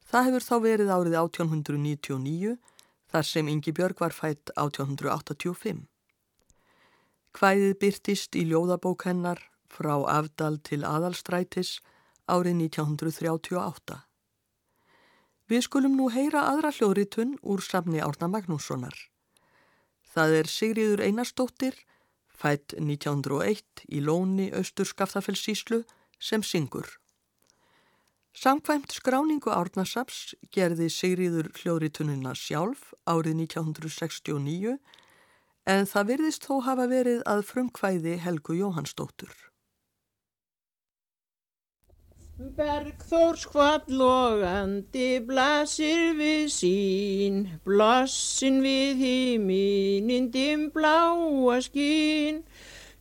[0.10, 2.58] Það hefur þá verið árið 1899
[3.14, 5.86] þar sem Ingi Björg var fætt 1885.
[7.34, 11.80] Hvæðið byrtist í ljóðabók hennar frá afdal til aðalstrætis
[12.30, 14.02] árið 1938.
[15.50, 19.13] Við skulum nú heyra aðra hljóðritun úr samni Árna Magnússonar.
[20.14, 21.78] Það er Sigriður Einarstóttir,
[22.30, 25.80] fætt 1901 í Lóni Östur Skaftafellsíslu
[26.22, 26.86] sem syngur.
[28.34, 34.78] Samkvæmt skráningu Árnasaps gerði Sigriður hljóðritununa sjálf árið 1969
[35.70, 39.53] en það virðist þó hafa verið að frumkvæði Helgu Jóhannsdóttur.
[42.34, 52.40] Bergþórs hvað logandi blasir við sín, blossin við híminindin bláa skín.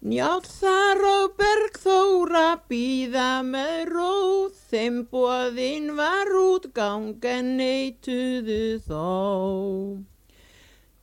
[0.05, 10.03] Njátt þar og Bergþóra býða með róð, þeim bóðinn var útgang en neituðu þó.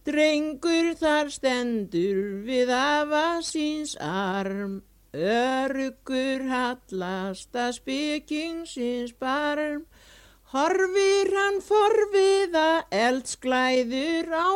[0.06, 9.88] Drengur þar stendur við afa síns arm, Örugur hallast að spekingsins barm,
[10.54, 14.54] horfir hann forviða eldsklæður á,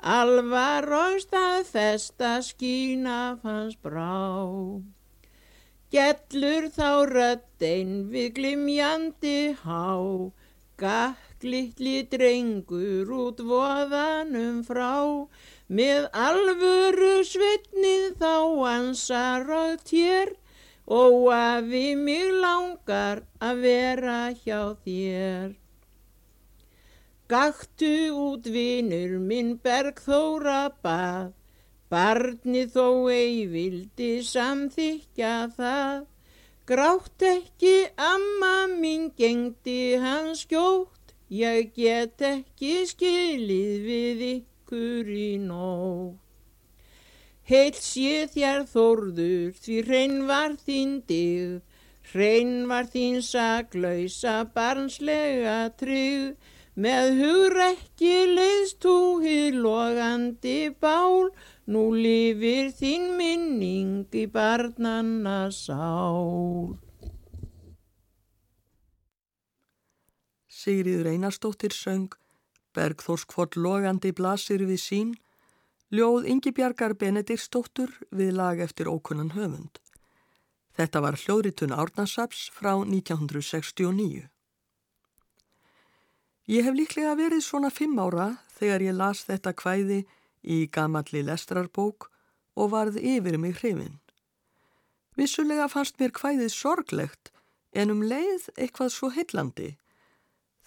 [0.00, 4.80] alvar og staðfesta skína fannst brá.
[5.92, 10.32] Gellur þá röddein við glimjandi há,
[10.80, 15.28] gakklitli drengur út voðanum frá,
[15.68, 18.36] Með alvöru svitnið þá
[18.72, 20.30] ansar og tér
[20.88, 25.52] og að við mig langar að vera hjá þér.
[27.28, 31.36] Gaktu út vinur minn Bergþóra bað,
[31.92, 36.06] barnið þó ei vildi samþykja það.
[36.64, 45.38] Grátt ekki amma mín gengdi hans skjótt, ég get ekki skilið við ykkur ykkur í
[45.40, 46.20] nótt.
[47.48, 51.62] Heilt sé þér þórður því hrein var þín digð,
[52.12, 56.36] hrein var þín saglausa barnslega tryggð,
[56.76, 61.32] með hugrekki leiðst þú hið logandi bál,
[61.66, 66.76] nú lifir þín minning í barnanna sál.
[70.46, 72.12] Sigriður Einarstóttir söng
[72.78, 75.12] Bergþórskvoll logandi blasir við sín,
[75.90, 79.80] ljóð Yngibjargar Benediktsdóttur við lag eftir ókunnan höfund.
[80.78, 84.28] Þetta var hljóðritun Árnasaps frá 1969.
[86.48, 88.28] Ég hef líklega verið svona fimm ára
[88.60, 89.98] þegar ég las þetta kvæði
[90.46, 92.06] í gamalli lestrarbók
[92.54, 93.98] og varð yfir mig hrifin.
[95.18, 97.32] Vissulega fannst mér kvæðið sorglegt
[97.74, 99.72] en um leið eitthvað svo heillandi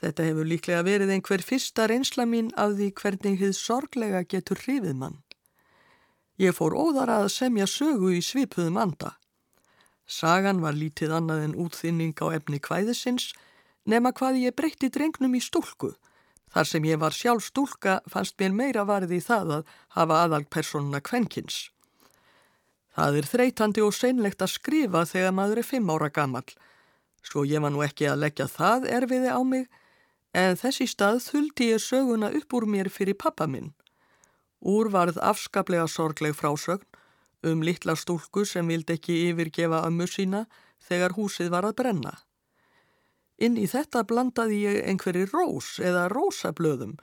[0.01, 4.95] Þetta hefur líklega verið einhver fyrsta reynsla mín af því hvernig þið sorglega getur hrifið
[4.97, 5.19] mann.
[6.41, 9.13] Ég fór óðara að semja sögu í svipuðum anda.
[10.09, 13.29] Sagan var lítið annað en útþynning á efni kvæðisins
[13.85, 15.93] nema hvað ég breytti drengnum í stúlku.
[16.51, 20.99] Þar sem ég var sjálf stúlka fannst mér meira varði í það að hafa aðalpersonuna
[21.05, 21.69] kvenkins.
[22.91, 26.43] Það er þreytandi og seinlegt að skrifa þegar maður er fimm ára gammal.
[27.23, 29.69] Svo ég var nú ekki að leggja það erfiði á mig
[30.33, 33.73] en þessi stað þuldi ég söguna upp úr mér fyrir pappa minn.
[34.61, 36.87] Úr varð afskaplega sorgleg frásögn
[37.43, 40.45] um litla stúlku sem vildi ekki yfirgefa ömmu sína
[40.87, 42.13] þegar húsið var að brenna.
[43.41, 46.99] Inn í þetta blandaði ég einhverji rós eða rósablöðum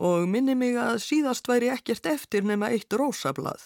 [0.00, 3.60] og minni mig að síðast væri ekkert eftir nema eitt rósablað.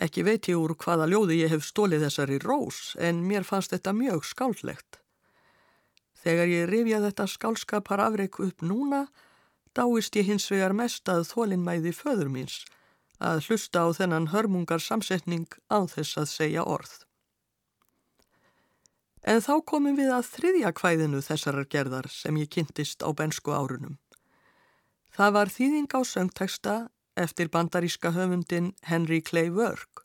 [0.00, 3.92] Ekki veit ég úr hvaða ljóði ég hef stólið þessari rós en mér fannst þetta
[3.92, 5.01] mjög skáldlegt.
[6.22, 9.06] Þegar ég rifja þetta skálskapar afreik upp núna,
[9.74, 12.62] dáist ég hins vegar mest að þólinnmæði föður míns
[13.22, 16.94] að hlusta á þennan hörmungar samsetning á þess að segja orð.
[19.22, 24.00] En þá komum við að þriðja kvæðinu þessarar gerðar sem ég kynntist á bensku árunum.
[25.14, 26.74] Það var þýðing á söngteksta
[27.14, 30.02] eftir bandaríska höfundin Henry Clay Work.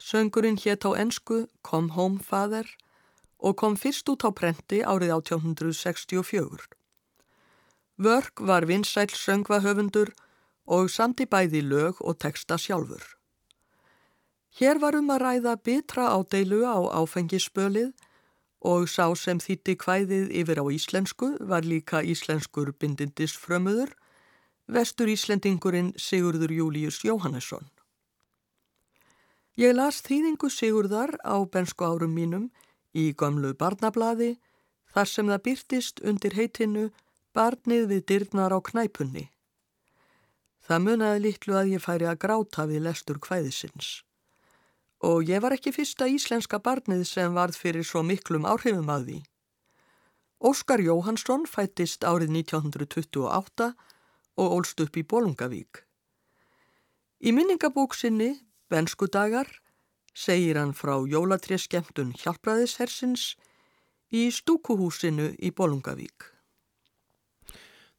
[0.00, 2.64] Söngurinn hétt á ensku Come Home Father
[3.42, 6.70] og kom fyrst út á prenti árið 1864.
[7.98, 10.14] Vörk var vinsæl söngvahöfundur
[10.66, 13.02] og samti bæði lög og texta sjálfur.
[14.58, 17.92] Hér var um að ræða bitra ádeilu á áfengisspölið
[18.62, 23.90] og sá sem þýtti kvæðið yfir á íslensku var líka íslenskur bindindisfrömmuður,
[24.68, 27.66] vestur íslendingurinn Sigurður Július Jóhannesson.
[29.58, 32.50] Ég las þýðingu Sigurðar á bensku árum mínum
[32.92, 34.36] í gamlu barnablaði
[34.92, 36.90] þar sem það byrtist undir heitinu
[37.32, 39.30] Barnið við dyrnar á knæpunni.
[40.68, 44.02] Það munaði litlu að ég færi að gráta við lestur kvæðisins.
[45.00, 49.16] Og ég var ekki fyrsta íslenska barnið sem varð fyrir svo miklum áhrifum að því.
[50.44, 53.72] Óskar Jóhansson fættist árið 1928
[54.36, 55.86] og ólst upp í Bólungavík.
[57.24, 58.34] Í minningabóksinni,
[58.68, 59.48] Benskudagar,
[60.14, 63.32] segir hann frá jólatreskemtun Hjálpraðishersins
[64.12, 66.28] í stúkuhúsinu í Bólungavík.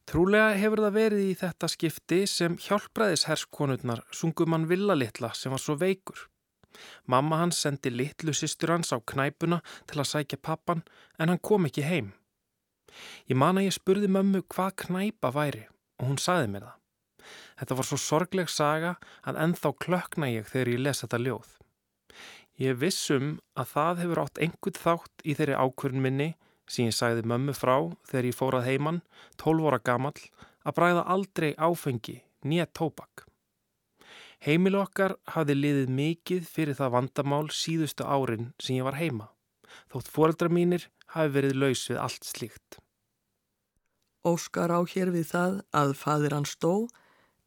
[0.04, 5.62] Trúlega hefur það verið í þetta skipti sem hjálpraðisherskonurnar sungum hann Villa litla sem var
[5.62, 6.26] svo veikur.
[7.08, 10.84] Mamma hans sendi litlu sýstur hans á knæpuna til að sækja pappan
[11.18, 12.12] en hann kom ekki heim.
[13.30, 15.64] Ég man að ég spurði mömmu hvað knæpa væri
[15.98, 16.80] og hún saði mér það.
[17.58, 21.52] Þetta var svo sorgleg saga að enþá klökna ég þegar ég les þetta ljóð.
[22.60, 26.30] Ég vissum að það hefur átt einhvern þátt í þeirri ákvörn minni
[26.70, 27.76] sem ég sagði mömmu frá
[28.08, 29.02] þegar ég fórað heimann,
[29.42, 30.20] 12 óra gamall,
[30.64, 33.26] að bræða aldrei áfengi, nýja tóbak.
[34.44, 39.30] Heimilu okkar hafði liðið mikið fyrir það vandamál síðustu árin sem ég var heima,
[39.92, 42.78] þótt foreldra mínir hafi verið laus við allt slíkt.
[44.24, 46.74] Óskar á hér við það að fadir hans stó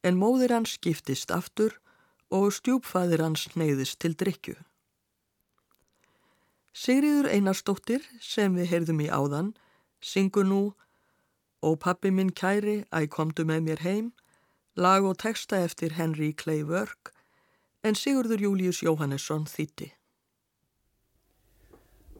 [0.06, 1.78] en móðir hans skiptist aftur
[2.30, 4.56] og stjúpfadir hans neyðist til drikju.
[6.72, 9.54] Sigriður Einarstóttir sem við heyrðum í áðan
[10.04, 10.62] syngur nú
[11.58, 14.12] Ó pappi minn kæri, æg komdu með mér heim,
[14.78, 17.10] lag og texta eftir Henry Clay Work
[17.82, 19.88] en Sigurður Július Jóhannesson þýtti.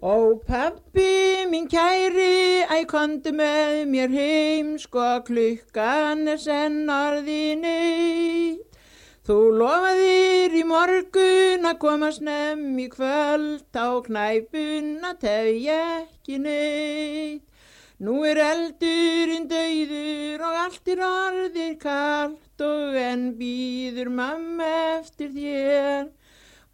[0.03, 8.78] Ó pappi minn kæri, æ kontu með mér heim, sko klukkan er senn orðin eitt.
[9.29, 17.43] Þú lofaðir í morgun að koma snemm í kvöld, á knæpuna tef ég ekki neitt.
[18.01, 26.09] Nú er eldurinn dauður og allt er orðir kallt og enn býður mamma eftir þér.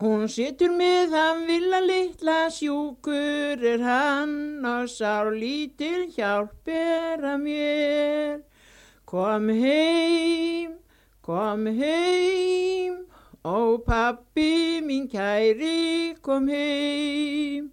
[0.05, 7.45] Hún situr með hann vilja litla sjúkur er hann og sár lítil hjálp er að
[7.49, 8.41] mér.
[9.11, 10.79] Kom heim,
[11.25, 12.97] kom heim,
[13.45, 17.71] ó pappi mín kæri kom heim.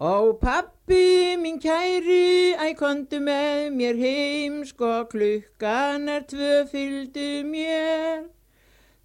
[0.00, 8.30] Ó pappi mín kæri, æ kontu með mér heim, sko klukkan er tvö fylgdu mér.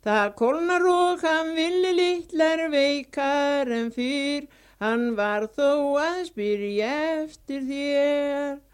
[0.05, 4.47] Það kólnar og hann villi litlar veikar en fyrr,
[4.79, 6.93] hann var þó að spyrja
[7.25, 8.64] eftir þér.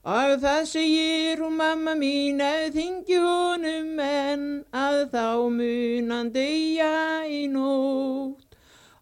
[0.00, 6.92] Og það segir hún mamma mín að þingju honum en að þá munan deyja
[7.28, 8.56] í nótt.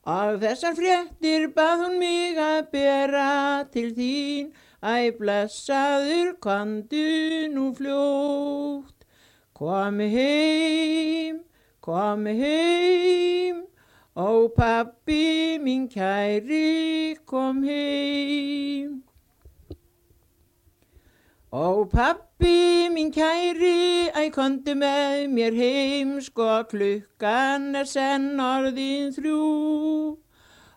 [0.08, 9.06] Og þessar fréttir bað hún mig að bera til þín, æ blessaður kvandu nú fljótt.
[9.54, 11.44] Komi heim.
[11.88, 13.62] Kom heim,
[14.14, 19.07] ó pappi mín kæri, kom heim.
[21.50, 30.18] Ó pappi mín kæri, æ kontu með mér heim, sko klukkan er senn orðin þrjú.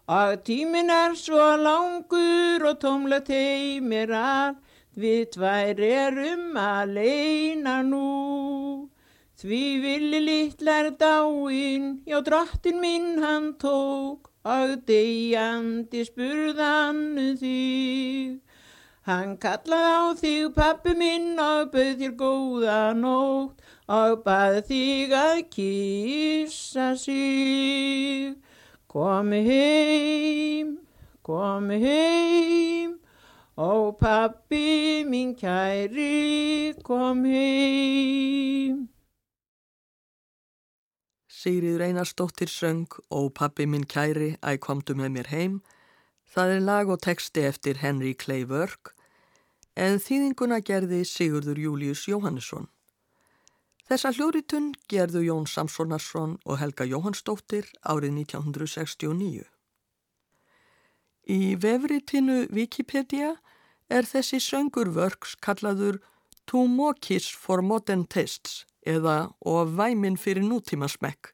[0.07, 4.63] Og tímin er svo langur og tómlegt heimir allt,
[4.95, 8.87] við tvær erum að leina nú.
[9.35, 18.39] Því villi litlar dáin, já drottin minn hann tók og deyjandi spurðannu þig.
[19.09, 25.39] Hann kallaði á þig pappi minn og bauð þér góða nótt og bað þig að
[25.55, 28.35] kýsa sig.
[28.91, 30.75] Komi heim,
[31.25, 32.93] komi heim,
[33.57, 38.85] ó pappi minn kæri kom heim.
[41.25, 45.61] Sigriður Einarstóttir söng og pappi minn kæri æg komdu með mér heim.
[46.31, 48.93] Það er lag og texti eftir Henry Clay Work
[49.75, 52.69] en þýðinguna gerði Sigurður Július Jóhannesson.
[53.91, 59.43] Þessa hljóritun gerðu Jón Samsonarsson og Helga Jóhannsdóttir árið 1969.
[61.27, 63.33] Í vefritinu Wikipedia
[63.91, 65.99] er þessi söngur Works kallaður
[66.47, 71.33] To Mokis for Modern Tastes eða of væmin fyrir nútíma smekk.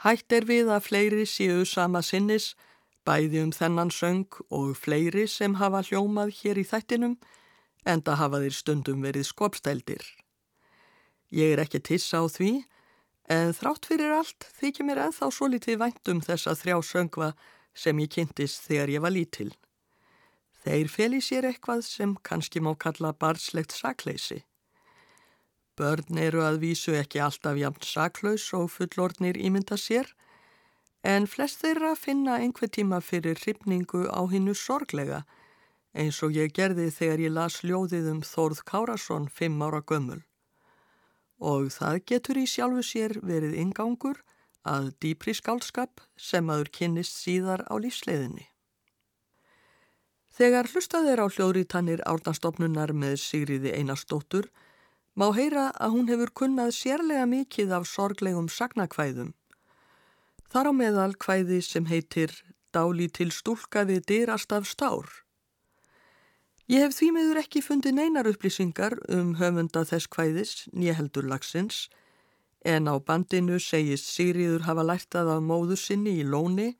[0.00, 2.54] Hætt er við að fleiri séu sama sinnis,
[3.06, 7.16] bæði um þennan söng og fleiri sem hafa hljómað hér í þættinum,
[7.86, 10.04] enda hafa þeir stundum verið skopstældir.
[11.30, 12.52] Ég er ekki tissa á því,
[13.30, 17.32] en þrátt fyrir allt þykir mér enþá svo litið vænt um þessa þrjá söngva
[17.74, 19.50] sem ég kynntist þegar ég var lítil.
[20.60, 24.42] Þeir fel í sér eitthvað sem kannski má kalla barslegt sakleysi.
[25.78, 30.10] Börn eru að vísu ekki alltaf jafn saklaus og fullordnir ímynda sér,
[31.02, 35.24] en flest þeirra finna einhver tíma fyrir hrifningu á hinnu sorglega,
[35.94, 40.20] eins og ég gerði þegar ég las ljóðið um Þórð Kárasson fimm ára gömul.
[41.40, 44.20] Og það getur í sjálfu sér verið ingangur
[44.62, 48.46] að dýpri skálskap sem aður kynnist síðar á lífsleiðinni.
[50.30, 54.50] Þegar hlustað er á hljóðrítannir árnastofnunar með Sigriði Einarstóttur,
[55.16, 59.34] má heyra að hún hefur kunnað sérlega mikið af sorglegum sagnakvæðum.
[60.50, 62.34] Þar á meðal kvæði sem heitir
[62.74, 65.06] Dáli til stúlka við dyrast af stár.
[66.70, 71.88] Ég hef því meður ekki fundið neinar upplýsingar um höfunda þess kvæðis, nýheldur lagsins,
[72.62, 76.76] en á bandinu segist Sigriður hafa lært að af móðu sinni í lóni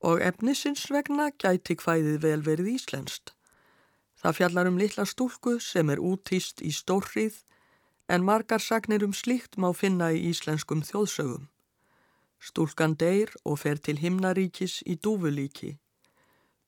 [0.00, 3.34] og efnisins vegna gæti kvæðið vel verið íslenskt.
[4.16, 7.42] Það fjallar um litla stúlku sem er útýst í stórrið
[8.08, 11.48] en margar sagnir um slíkt má finna í íslenskum þjóðsögum.
[12.38, 15.76] Stúlkan deyr og fer til himnaríkis í dúfulíki.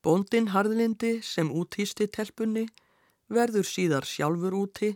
[0.02, 2.66] Bondin harðlindi sem útýsti telpunni
[3.28, 4.94] verður síðar sjálfur úti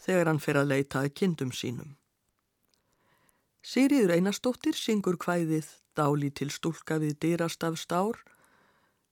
[0.00, 1.96] þegar hann fer að leita að kindum sínum.
[3.64, 8.18] Sigriður Einarstóttir syngur hvæðið Dáli til stúlka við dyrast af stár.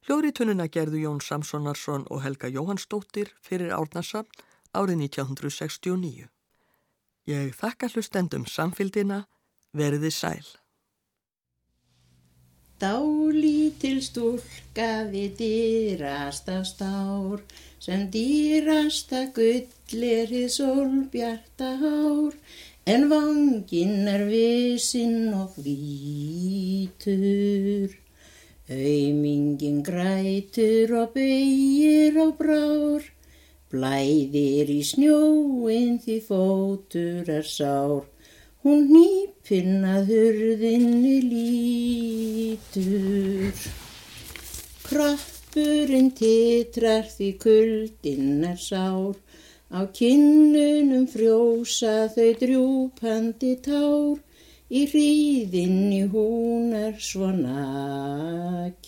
[0.02, 4.24] Hljóritununa gerðu Jón Samsonarsson og Helga Jóhannsdóttir fyrir Árnasa
[4.74, 6.26] árið 1969.
[7.30, 9.22] Ég þakka hlustendum samfildina,
[9.70, 10.61] verði sæl.
[12.82, 17.38] Dálítil stúlka við dýrasta stár,
[17.78, 22.34] sem dýrasta gull er hið sólbjarta hár,
[22.82, 27.06] en vanginn er visinn og hvítur.
[28.66, 33.06] Auðmingin grætur og beigir á brár,
[33.72, 38.11] Blæðir í snjóin því fótur er sár,
[38.62, 41.16] hún nýpinn að hurðinni
[42.52, 42.90] lítur.
[44.86, 49.16] Kroppurinn titrar því kuldinn er sár,
[49.74, 54.16] á kinnunum frjósa þau drjúpandi tár,
[54.70, 58.78] í hríðinni hún er svo nakinn.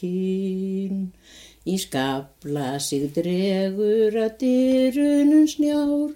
[1.64, 6.12] Í skabla sig dregur að dyrunum snjár,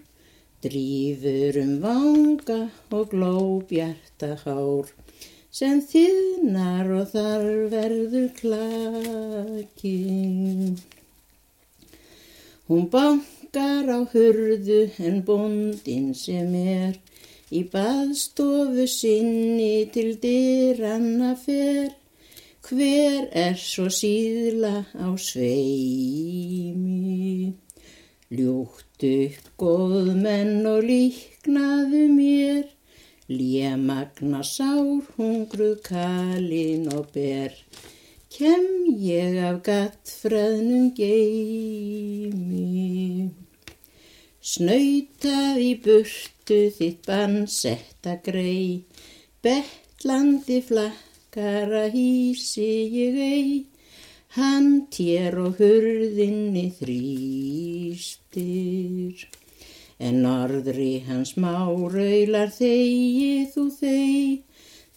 [0.59, 4.87] Drífur um vanga og glóbjarta hár,
[5.55, 9.95] Sem þýðnar og þar verður klakinn.
[12.67, 16.99] Hún bankar á hurðu en bondin sem er,
[17.55, 21.95] Í baðstofu sinni til dyranna fer,
[22.67, 26.75] Hver er svo síðla á sveimi?
[28.35, 32.65] Ljúkt upp góð menn og líknaðu mér,
[33.29, 37.53] Lémagna sár hungruð kalin og ber,
[38.33, 38.67] Kem
[39.01, 42.39] ég af gattfræðnum geimi.
[44.41, 48.85] Snautað í burtu þitt bannsetta grei,
[49.43, 51.05] Bettlandi flakk,
[51.39, 53.67] Kara hísi ég ei,
[54.37, 58.37] hann tér og hurðinni þrýstir.
[59.99, 64.43] En orðri hans máraular þegi þú þegi,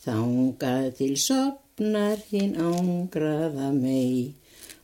[0.03, 4.35] þangað til sopnar hinn ángraða mei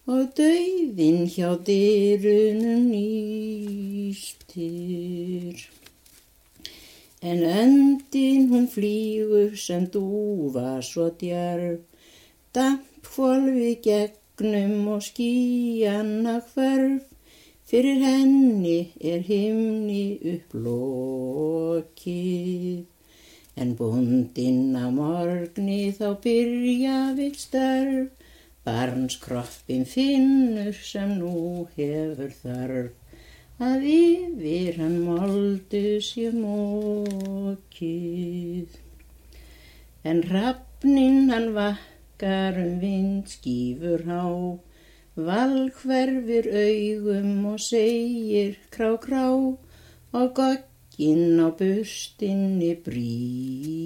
[0.08, 4.28] og dauðin hjá dyrunum nýstir.
[7.20, 11.82] En öndin hún flýgur sem dúfa svo djarf,
[12.56, 13.74] dampfólfi
[14.38, 17.02] gegnum og skíjanna hverf,
[17.66, 21.96] fyrir henni er himni upplokið.
[23.58, 28.14] En búndinn á morgni þá byrja við störf,
[28.62, 32.94] barnskroppin finnur sem nú hefur þarf
[33.58, 37.90] að yfir hann moldu sér mókið.
[40.06, 41.56] En rafnin hann
[42.18, 44.60] vakkar um vind skýfur há,
[45.16, 49.58] valhverfir augum og segir krá krá
[50.14, 53.78] og gogginn á bustinni brínir.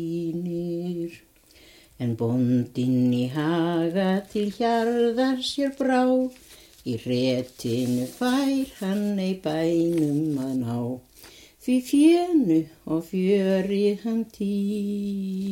[2.00, 6.30] En bondinn í haga til hjarðar sér brá,
[6.82, 10.98] Í réttinu fær hann ei bænum að ná,
[11.62, 15.52] því fjönu og fjöri hann týnir.